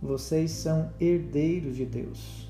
Vocês 0.00 0.50
são 0.50 0.90
herdeiros 0.98 1.76
de 1.76 1.86
Deus. 1.86 2.48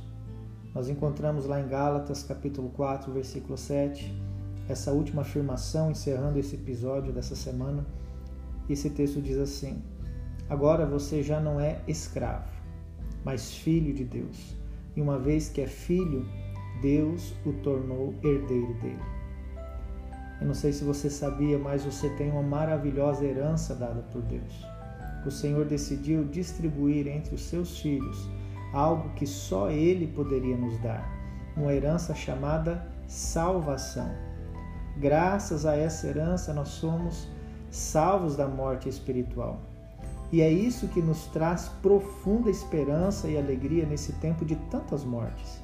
Nós 0.74 0.88
encontramos 0.88 1.46
lá 1.46 1.60
em 1.60 1.68
Gálatas, 1.68 2.22
capítulo 2.22 2.70
4, 2.70 3.12
versículo 3.12 3.58
7, 3.58 4.14
essa 4.68 4.92
última 4.92 5.22
afirmação 5.22 5.90
encerrando 5.90 6.38
esse 6.38 6.54
episódio 6.54 7.12
dessa 7.12 7.34
semana. 7.34 7.84
Esse 8.68 8.88
texto 8.88 9.20
diz 9.20 9.36
assim: 9.36 9.82
Agora 10.48 10.86
você 10.86 11.22
já 11.22 11.40
não 11.40 11.60
é 11.60 11.80
escravo, 11.86 12.48
mas 13.24 13.52
filho 13.52 13.92
de 13.92 14.04
Deus. 14.04 14.56
E 14.96 15.00
uma 15.00 15.18
vez 15.18 15.48
que 15.48 15.60
é 15.60 15.66
filho, 15.66 16.26
Deus 16.80 17.34
o 17.44 17.52
tornou 17.52 18.14
herdeiro 18.22 18.74
dele. 18.80 19.19
Eu 20.40 20.46
não 20.46 20.54
sei 20.54 20.72
se 20.72 20.82
você 20.84 21.10
sabia, 21.10 21.58
mas 21.58 21.84
você 21.84 22.08
tem 22.10 22.30
uma 22.30 22.42
maravilhosa 22.42 23.24
herança 23.24 23.74
dada 23.74 24.02
por 24.10 24.22
Deus. 24.22 24.66
O 25.26 25.30
Senhor 25.30 25.66
decidiu 25.66 26.24
distribuir 26.24 27.06
entre 27.06 27.34
os 27.34 27.42
seus 27.42 27.78
filhos 27.78 28.28
algo 28.72 29.10
que 29.10 29.26
só 29.26 29.70
Ele 29.70 30.06
poderia 30.06 30.56
nos 30.56 30.78
dar, 30.78 31.06
uma 31.56 31.74
herança 31.74 32.14
chamada 32.14 32.86
salvação. 33.06 34.10
Graças 34.96 35.66
a 35.66 35.76
essa 35.76 36.06
herança, 36.06 36.54
nós 36.54 36.68
somos 36.68 37.28
salvos 37.70 38.36
da 38.36 38.46
morte 38.46 38.88
espiritual. 38.88 39.60
E 40.32 40.40
é 40.40 40.50
isso 40.50 40.88
que 40.88 41.02
nos 41.02 41.26
traz 41.26 41.68
profunda 41.82 42.48
esperança 42.48 43.28
e 43.28 43.36
alegria 43.36 43.84
nesse 43.84 44.12
tempo 44.14 44.44
de 44.44 44.54
tantas 44.70 45.04
mortes. 45.04 45.60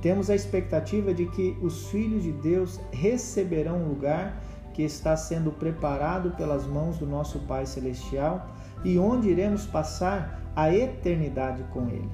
Temos 0.00 0.30
a 0.30 0.34
expectativa 0.34 1.12
de 1.12 1.26
que 1.26 1.56
os 1.60 1.88
filhos 1.88 2.22
de 2.22 2.32
Deus 2.32 2.80
receberão 2.92 3.78
um 3.78 3.88
lugar 3.88 4.40
que 4.72 4.82
está 4.82 5.16
sendo 5.16 5.50
preparado 5.50 6.30
pelas 6.36 6.64
mãos 6.64 6.98
do 6.98 7.06
nosso 7.06 7.40
Pai 7.40 7.66
Celestial 7.66 8.54
e 8.84 8.96
onde 8.96 9.28
iremos 9.28 9.66
passar 9.66 10.52
a 10.54 10.72
eternidade 10.72 11.64
com 11.72 11.88
Ele. 11.88 12.10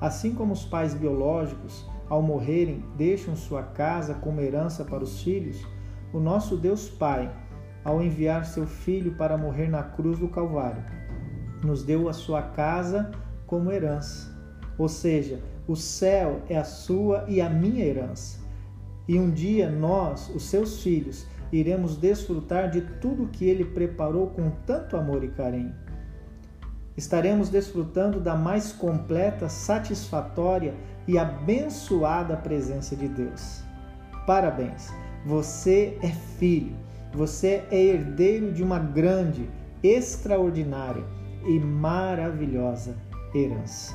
Assim 0.00 0.34
como 0.34 0.52
os 0.52 0.64
pais 0.64 0.92
biológicos, 0.92 1.88
ao 2.08 2.22
morrerem, 2.22 2.84
deixam 2.96 3.34
sua 3.34 3.62
casa 3.62 4.14
como 4.14 4.40
herança 4.40 4.84
para 4.84 5.02
os 5.02 5.22
filhos, 5.22 5.66
o 6.12 6.20
nosso 6.20 6.56
Deus 6.56 6.88
Pai, 6.88 7.30
ao 7.84 8.02
enviar 8.02 8.44
seu 8.44 8.66
Filho 8.66 9.14
para 9.16 9.38
morrer 9.38 9.68
na 9.68 9.82
cruz 9.82 10.18
do 10.18 10.28
Calvário, 10.28 10.84
nos 11.62 11.82
deu 11.82 12.08
a 12.08 12.12
sua 12.12 12.42
casa 12.42 13.10
como 13.46 13.72
herança. 13.72 14.37
Ou 14.78 14.88
seja, 14.88 15.40
o 15.66 15.76
céu 15.76 16.40
é 16.48 16.56
a 16.56 16.64
sua 16.64 17.24
e 17.28 17.40
a 17.40 17.50
minha 17.50 17.84
herança. 17.84 18.38
E 19.06 19.18
um 19.18 19.30
dia 19.30 19.68
nós, 19.68 20.30
os 20.34 20.44
seus 20.44 20.82
filhos, 20.82 21.26
iremos 21.52 21.96
desfrutar 21.96 22.70
de 22.70 22.82
tudo 23.00 23.28
que 23.28 23.44
ele 23.44 23.64
preparou 23.64 24.28
com 24.28 24.50
tanto 24.64 24.96
amor 24.96 25.24
e 25.24 25.28
carinho 25.28 25.74
estaremos 26.98 27.48
desfrutando 27.48 28.18
da 28.18 28.34
mais 28.34 28.72
completa, 28.72 29.48
satisfatória 29.48 30.74
e 31.06 31.16
abençoada 31.16 32.36
presença 32.36 32.96
de 32.96 33.06
Deus. 33.06 33.62
Parabéns! 34.26 34.92
Você 35.24 35.96
é 36.02 36.08
filho, 36.08 36.74
você 37.14 37.62
é 37.70 37.80
herdeiro 37.80 38.52
de 38.52 38.64
uma 38.64 38.80
grande, 38.80 39.48
extraordinária 39.80 41.04
e 41.46 41.60
maravilhosa 41.60 42.96
herança. 43.32 43.94